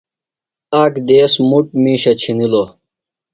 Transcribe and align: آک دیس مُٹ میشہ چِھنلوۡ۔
آک 0.81 0.93
دیس 1.07 1.33
مُٹ 1.49 1.65
میشہ 1.81 2.13
چِھنلوۡ۔ 2.21 2.69